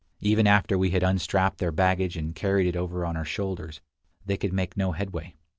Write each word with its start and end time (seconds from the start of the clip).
Even 0.21 0.47
after 0.47 0.79
we 0.79 0.89
had 0.89 1.03
unstrapped 1.03 1.59
their 1.59 1.71
baggage 1.71 2.17
and 2.17 2.33
carried 2.33 2.65
it 2.65 2.75
over 2.75 3.05
on 3.05 3.15
our 3.15 3.23
shoulders, 3.23 3.81
they 4.25 4.35
could 4.35 4.51
make 4.51 4.75
no 4.75 4.93
headway. 4.93 5.35